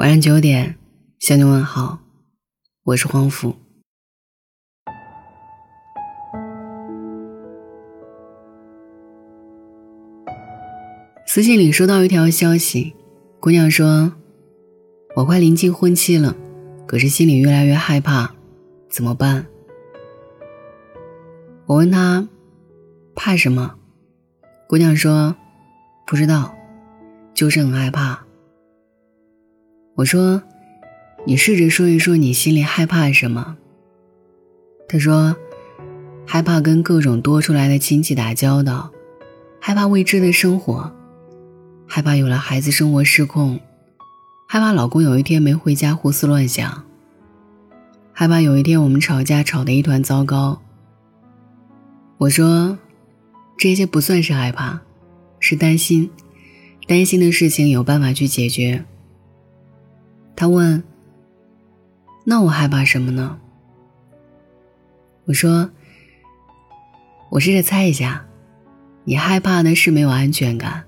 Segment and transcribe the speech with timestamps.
[0.00, 0.76] 晚上九点
[1.18, 1.98] 向你问好，
[2.84, 3.54] 我是黄甫。
[11.26, 12.94] 私信里收到一条消息，
[13.40, 14.14] 姑娘说
[15.16, 16.34] ：“我快临近婚期了，
[16.86, 18.34] 可是心里越来越害怕，
[18.88, 19.44] 怎么办？”
[21.68, 22.26] 我问她
[23.14, 23.74] ：“怕什么？”
[24.66, 25.36] 姑娘说
[26.08, 26.54] ：“不知道，
[27.34, 28.24] 就是很害怕。”
[30.00, 30.42] 我说
[31.26, 33.58] ：“你试着说一说你心里害怕什么。”
[34.88, 35.36] 他说
[36.26, 38.90] ：“害怕跟各种多出来的亲戚打交道，
[39.60, 40.90] 害怕未知的生活，
[41.86, 43.60] 害怕有了孩子生活失控，
[44.48, 46.82] 害怕老公有一天没回家胡思乱想，
[48.14, 50.62] 害怕有一天我们吵架吵得一团糟糕。”
[52.16, 52.78] 我说
[53.58, 54.80] ：“这些不算是害怕，
[55.40, 56.10] 是担心，
[56.86, 58.86] 担心的事情有办法去解决。”
[60.40, 60.82] 他问
[62.24, 63.38] ：“那我害怕什么呢？”
[65.28, 65.70] 我说
[67.28, 68.24] ：“我试着猜一下，
[69.04, 70.84] 你害怕的是没有安全感，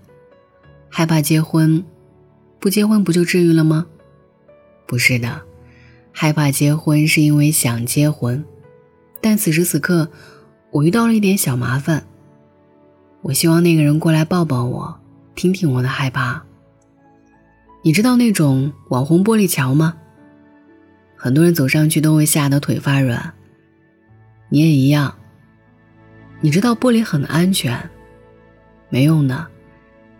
[0.89, 1.85] 害怕结婚，
[2.59, 3.89] 不结婚不就治愈了吗？
[4.87, 5.43] 不是的，
[6.13, 8.43] 害怕结婚是因为想结婚，
[9.21, 10.09] 但此时此刻
[10.71, 12.07] 我遇到了一点小麻烦，
[13.21, 14.99] 我希望那个人过来抱抱我，
[15.35, 16.43] 听听我的害怕。”
[17.85, 19.97] 你知道那种网红玻璃桥吗？
[21.17, 23.35] 很多人走上去都会吓得腿发软。
[24.49, 25.17] 你也一样。
[26.41, 27.91] 你知道玻璃很安全，
[28.89, 29.47] 没用的，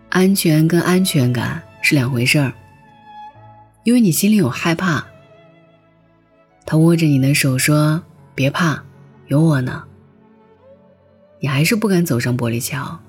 [0.09, 2.53] 安全跟安全感是两回事儿。
[3.83, 5.05] 因为你心里有害怕。
[6.65, 8.03] 他握着你的手说
[8.35, 8.83] ：“别怕，
[9.27, 9.83] 有我呢。”
[11.39, 12.99] 你还是不敢走上玻璃桥，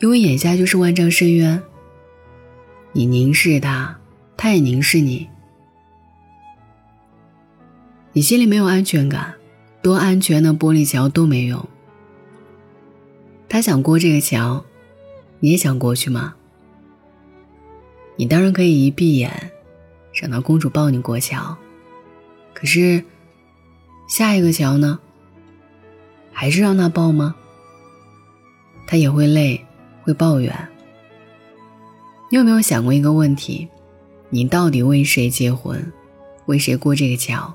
[0.00, 1.62] 因为眼下就是万丈深渊。
[2.98, 3.96] 你凝视他，
[4.36, 5.30] 他也凝视你。
[8.12, 9.36] 你心里没有安全感，
[9.80, 11.64] 多安全的玻璃桥都没用。
[13.48, 14.64] 他想过这个桥，
[15.38, 16.34] 你也想过去吗？
[18.16, 19.52] 你当然可以一闭眼，
[20.12, 21.56] 让那公主抱你过桥。
[22.52, 23.04] 可是，
[24.08, 24.98] 下一个桥呢？
[26.32, 27.36] 还是让他抱吗？
[28.88, 29.64] 他也会累，
[30.02, 30.52] 会抱怨。
[32.30, 33.66] 你有没有想过一个问题：
[34.28, 35.90] 你到底为谁结婚，
[36.44, 37.54] 为谁过这个桥？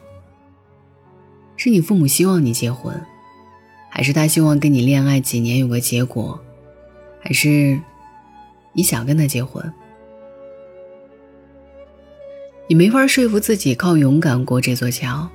[1.56, 3.00] 是你父母希望你结婚，
[3.88, 6.39] 还是他希望跟你恋爱几年有个结果，
[7.22, 7.79] 还是
[8.72, 9.72] 你想跟他结婚？
[12.67, 15.29] 你没法说服自己靠勇敢过这座桥，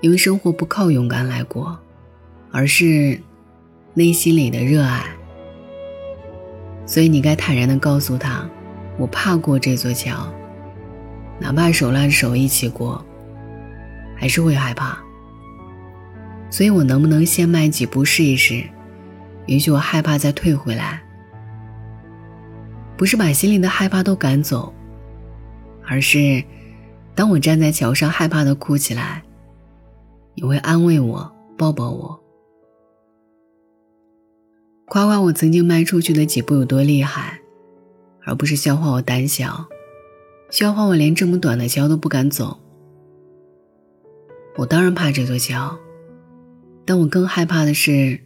[0.00, 1.76] 因为生活不靠勇敢来过，
[2.52, 3.20] 而是
[3.94, 5.04] 内心里的热爱。
[6.86, 8.48] 所以你该坦然的告诉他。
[9.00, 10.30] 我怕过这座桥，
[11.38, 13.02] 哪怕手拉着手一起过，
[14.14, 14.98] 还是会害怕。
[16.50, 18.62] 所以我能不能先迈几步试一试，
[19.46, 21.02] 允许我害怕再退回来？
[22.98, 24.70] 不是把心里的害怕都赶走，
[25.86, 26.44] 而是
[27.14, 29.22] 当我站在桥上害怕的哭起来，
[30.34, 32.20] 你会安慰我，抱抱我，
[34.84, 37.39] 夸夸我曾经迈出去的几步有多厉害。
[38.30, 39.66] 而不是笑话我胆小，
[40.50, 42.60] 笑话我连这么短的桥都不敢走。
[44.56, 45.76] 我当然怕这座桥，
[46.84, 48.20] 但我更害怕的是，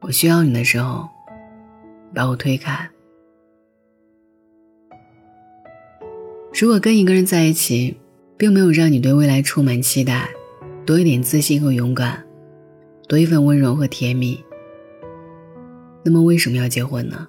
[0.00, 1.08] 我需要你的时候，
[2.14, 2.90] 把我推开。
[6.52, 7.96] 如果跟一个人在一起，
[8.36, 10.28] 并没有让你对未来充满期待，
[10.84, 12.22] 多一点自信和勇敢，
[13.08, 14.44] 多一份温柔和甜蜜，
[16.04, 17.28] 那么为什么要结婚呢？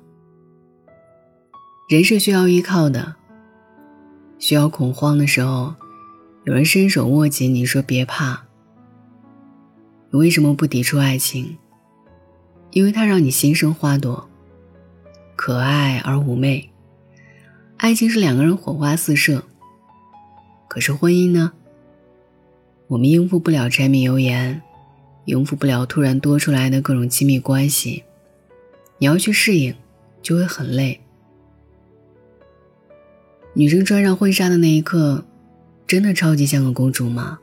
[1.90, 3.16] 人是需要依靠的，
[4.40, 5.76] 需要恐慌的时候，
[6.46, 8.46] 有人伸手握紧你说别怕。
[10.10, 11.58] 你为什么不抵触爱情？
[12.72, 14.30] 因为它让你心生花朵，
[15.36, 16.72] 可爱而妩媚。
[17.76, 19.44] 爱情是两个人火花四射，
[20.70, 21.52] 可是婚姻呢？
[22.88, 24.62] 我们应付不了柴米油盐，
[25.26, 28.06] 应付不了突然多出来的各种亲密关系，
[29.00, 29.76] 你要去适应，
[30.22, 31.02] 就会很累。
[33.56, 35.24] 女生穿上婚纱的那一刻，
[35.86, 37.40] 真的超级像个公主吗？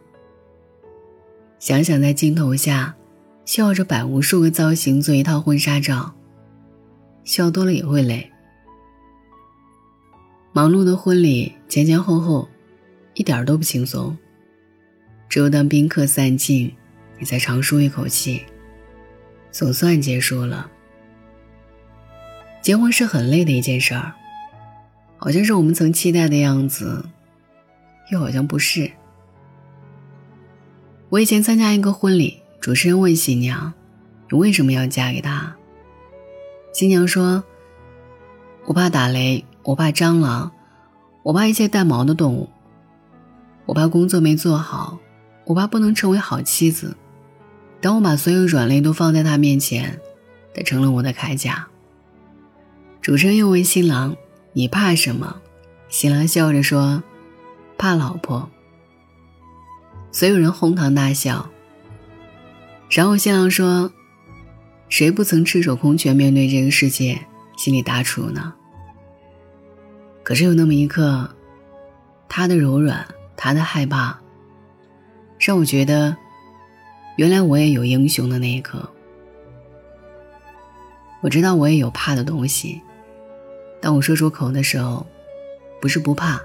[1.61, 2.97] 想想在镜头下，
[3.45, 6.13] 笑着摆无数个造型做一套婚纱照，
[7.23, 8.29] 笑多了也会累。
[10.53, 12.49] 忙碌的婚礼前前后后，
[13.15, 14.17] 一点都不轻松。
[15.29, 16.75] 只有当宾客散尽，
[17.21, 18.43] 你才长舒一口气，
[19.53, 20.69] 总算结束了。
[22.61, 24.13] 结婚是很累的一件事儿。
[25.23, 27.05] 好像是我们曾期待的样子，
[28.11, 28.91] 又好像不是。
[31.11, 33.75] 我以前参加一个婚礼，主持人问新娘
[34.33, 35.55] ：“你为什么要嫁给他？”
[36.73, 37.45] 新娘说
[38.65, 40.51] ：“我怕打雷，我怕蟑螂，
[41.23, 42.49] 我怕一切带毛的动物，
[43.67, 44.99] 我怕工作没做好，
[45.45, 46.97] 我怕不能成为好妻子。
[47.83, 50.01] 当我把所有软肋都放在他面前，
[50.55, 51.69] 他成了我的铠甲。”
[53.03, 54.17] 主持人又问新郎。
[54.53, 55.41] 你怕什么？
[55.89, 57.03] 新郎笑着说
[57.79, 58.49] ：“怕老婆。”
[60.13, 61.49] 所有人哄堂大笑。
[62.89, 63.93] 然后新郎说
[64.89, 67.27] ：“谁不曾赤手空拳面对这个世界，
[67.57, 68.55] 心里打楚呢？”
[70.25, 71.29] 可是有那么一刻，
[72.29, 73.07] 他的柔软，
[73.37, 74.19] 他的害怕，
[75.39, 76.17] 让我觉得，
[77.17, 78.89] 原来我也有英雄的那一刻。
[81.21, 82.81] 我知道我也有怕的东西。
[83.81, 85.07] 当我说出口的时候，
[85.81, 86.39] 不是不怕，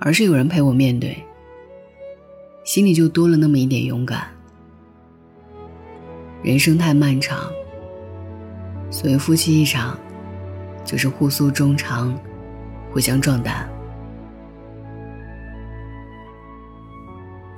[0.00, 1.16] 而是有人陪我面对，
[2.64, 4.26] 心里就多了那么一点勇敢。
[6.42, 7.48] 人生太漫长，
[8.90, 9.96] 所谓夫妻一场，
[10.84, 12.18] 就是互诉衷肠，
[12.92, 13.68] 互相壮胆。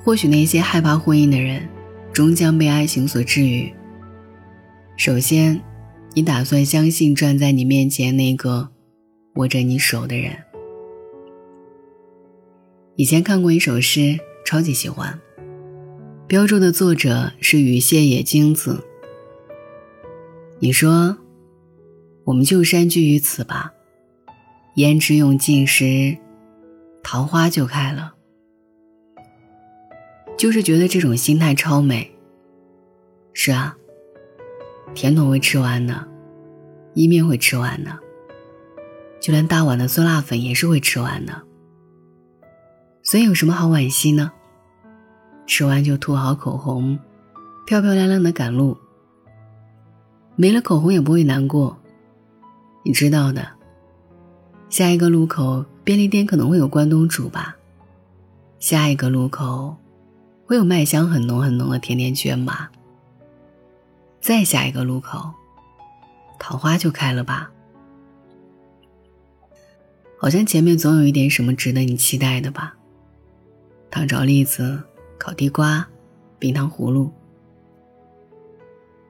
[0.04, 1.66] 或许那些害怕婚姻的人，
[2.12, 3.72] 终将被爱情所治愈。
[4.98, 5.58] 首先。
[6.14, 8.68] 你打算相信站在你面前那个
[9.34, 10.36] 握着你手的人？
[12.96, 15.18] 以前看过一首诗，超级喜欢。
[16.26, 18.84] 标注的作者是雨谢野京子。
[20.58, 21.16] 你说，
[22.24, 23.72] 我们就山居于此吧，
[24.76, 26.18] 胭脂用尽时，
[27.02, 28.14] 桃花就开了。
[30.36, 32.10] 就是觉得这种心态超美。
[33.32, 33.76] 是啊。
[34.94, 36.06] 甜筒会吃完的，
[36.94, 37.98] 意面会吃完的，
[39.20, 41.42] 就连大碗的酸辣粉也是会吃完的。
[43.02, 44.32] 所以有什么好惋惜呢？
[45.46, 46.98] 吃完就涂好口红，
[47.66, 48.76] 漂漂亮亮的赶路。
[50.36, 51.76] 没了口红也不会难过，
[52.84, 53.46] 你知道的。
[54.68, 57.56] 下一个路口便利店可能会有关东煮吧，
[58.58, 59.76] 下一个路口
[60.46, 62.70] 会有麦香很浓很浓的甜甜圈吧。
[64.20, 65.32] 再下一个路口，
[66.38, 67.50] 桃花就开了吧。
[70.18, 72.76] 好像前面总有一点什么值得你期待的吧。
[73.90, 74.82] 糖炒栗子、
[75.18, 75.88] 烤地瓜、
[76.38, 77.10] 冰糖葫芦。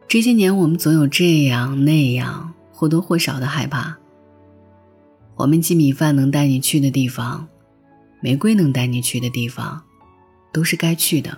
[0.07, 3.99] 这些年我们总有这样那样或多或少的害怕。
[5.35, 7.49] 黄焖鸡米饭能带你去的地方，
[8.21, 9.83] 玫瑰能带你去的地方，
[10.53, 11.37] 都是该去的。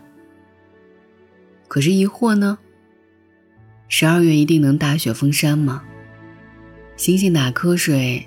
[1.69, 2.59] 可是疑惑呢？
[3.95, 5.85] 十二月一定能大雪封山吗？
[6.97, 8.27] 星星打瞌睡，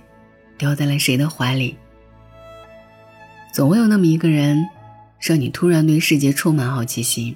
[0.60, 1.76] 掉在了谁的怀里？
[3.52, 4.64] 总会有那么一个人，
[5.20, 7.36] 让你突然对世界充满好奇心。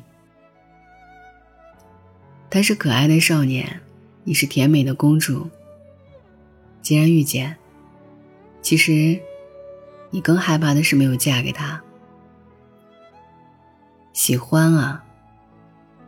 [2.51, 3.81] 他是可爱的少年，
[4.23, 5.49] 你是甜美的公主。
[6.83, 7.57] 既然遇见，
[8.61, 9.19] 其实，
[10.11, 11.81] 你更害怕的是没有嫁给他。
[14.13, 15.03] 喜欢啊，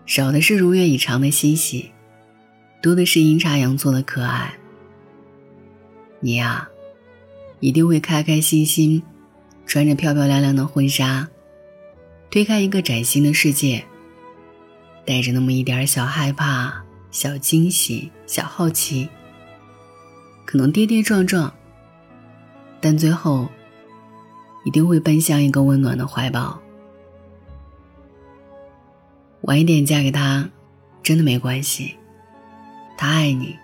[0.05, 1.91] 少的是如愿以偿的欣喜。
[2.81, 4.53] 多的是阴差阳错的可爱。
[6.19, 6.67] 你呀，
[7.59, 9.03] 一定会开开心心，
[9.65, 11.29] 穿着漂漂亮亮的婚纱，
[12.29, 13.83] 推开一个崭新的世界，
[15.05, 19.07] 带着那么一点小害怕、小惊喜、小好奇，
[20.45, 21.53] 可能跌跌撞撞，
[22.79, 23.47] 但最后
[24.65, 26.59] 一定会奔向一个温暖的怀抱。
[29.41, 30.49] 晚一点嫁给他，
[31.01, 31.95] 真的没关系。
[33.01, 33.57] 他爱你，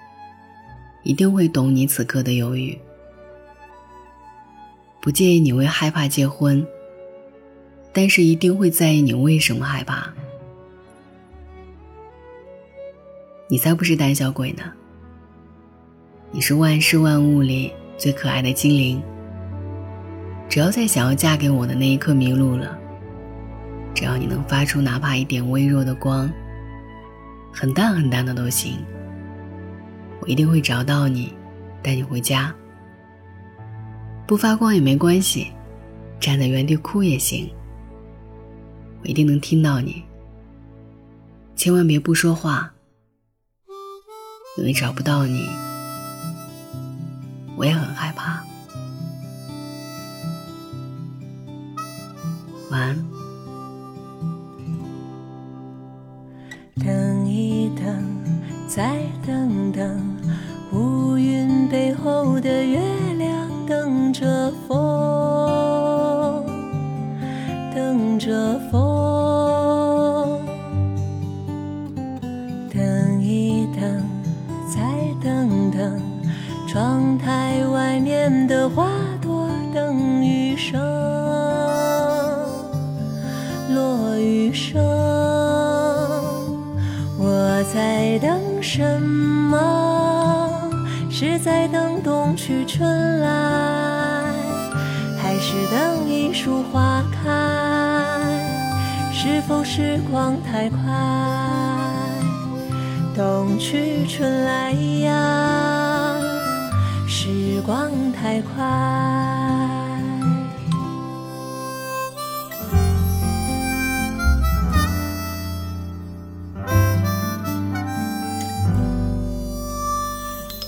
[1.03, 2.75] 一定会懂你此刻的犹豫，
[5.00, 6.65] 不介意你为害怕结婚，
[7.94, 10.12] 但是一定会在意你为什么害怕。
[13.48, 14.63] 你才不是胆小鬼呢，
[16.32, 19.00] 你是万事万物里最可爱的精灵。
[20.50, 22.75] 只要在想要嫁给我的那一刻迷路了，
[23.94, 26.27] 只要你能发出哪怕一点微弱的光，
[27.53, 28.79] 很淡很淡的都行。
[30.28, 31.34] 一定会找到你，
[31.82, 32.54] 带你回家。
[34.28, 35.48] 不发光也没关系，
[36.20, 37.50] 站在原地哭也行。
[39.02, 40.04] 我一定能听到你，
[41.56, 42.74] 千万别不说话，
[44.58, 45.48] 因为找不到你，
[47.56, 48.44] 我也很害怕。
[52.70, 53.06] 晚安。
[56.76, 58.18] 等一等。
[58.68, 60.07] 再等等，
[61.70, 62.80] 背后的月
[63.18, 65.37] 亮等着风。
[95.58, 97.28] 只等一树花开
[99.12, 100.78] 是否时光太快。
[103.16, 104.72] 冬去春来
[105.02, 106.16] 呀
[107.08, 108.64] 时光太快。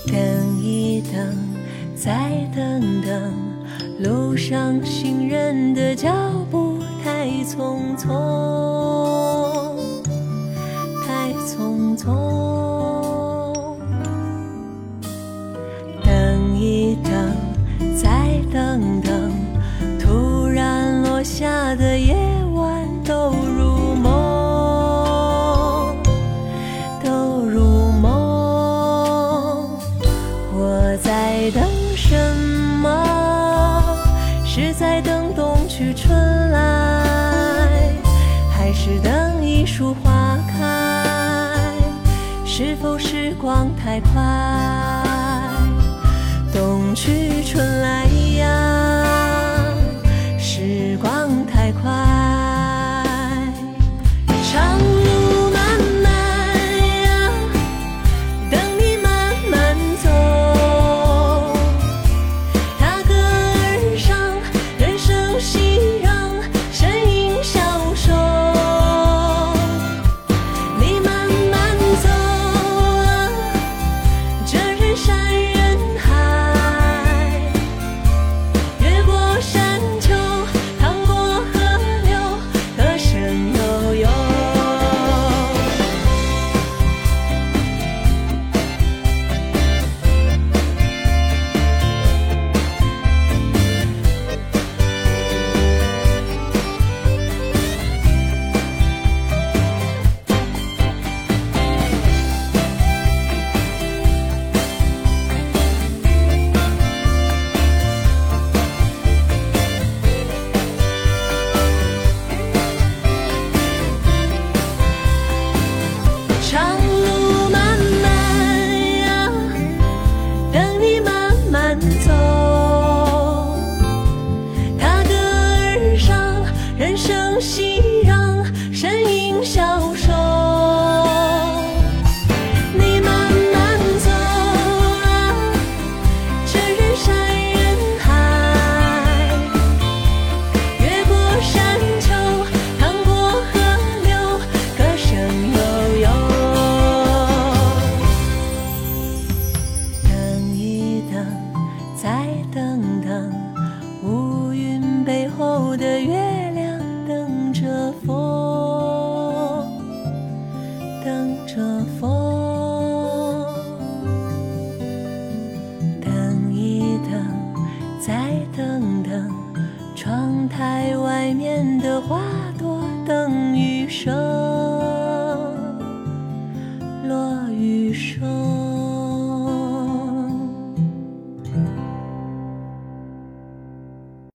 [0.08, 1.38] 等一等
[1.94, 3.49] 再等等。
[4.02, 6.10] 路上行人的脚
[6.50, 8.08] 步太匆匆
[11.06, 12.99] 太匆匆。
[39.80, 41.74] 如花开
[42.44, 44.20] 是否时光太快？
[46.52, 48.04] 冬去春来
[48.36, 48.79] 呀